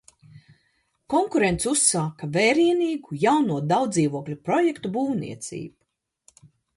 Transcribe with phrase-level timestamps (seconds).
[1.13, 6.49] Konkurents uzsāk vērienīgu jauno daudzdzīvokļu projektu būvniecību.